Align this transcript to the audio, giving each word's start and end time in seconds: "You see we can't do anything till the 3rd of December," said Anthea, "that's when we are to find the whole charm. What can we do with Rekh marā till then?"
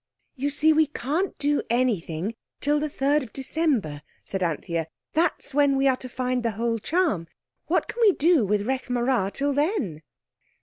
"You 0.35 0.49
see 0.49 0.73
we 0.73 0.87
can't 0.87 1.37
do 1.37 1.61
anything 1.69 2.33
till 2.59 2.79
the 2.79 2.89
3rd 2.89 3.21
of 3.21 3.33
December," 3.33 4.01
said 4.23 4.41
Anthea, 4.41 4.87
"that's 5.13 5.53
when 5.53 5.77
we 5.77 5.87
are 5.87 5.97
to 5.97 6.09
find 6.09 6.41
the 6.41 6.53
whole 6.57 6.79
charm. 6.79 7.27
What 7.67 7.87
can 7.87 8.01
we 8.01 8.13
do 8.13 8.43
with 8.43 8.65
Rekh 8.65 8.85
marā 8.85 9.31
till 9.31 9.53
then?" 9.53 10.01